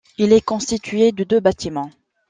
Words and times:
Il 0.17 0.33
est 0.33 0.41
constitué 0.41 1.11
de 1.11 1.23
deux 1.23 1.39
bâtiments. 1.39 1.91